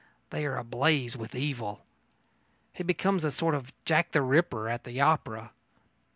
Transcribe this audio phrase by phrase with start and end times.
[0.31, 1.85] They are ablaze with evil.
[2.73, 5.51] He becomes a sort of Jack the Ripper at the opera.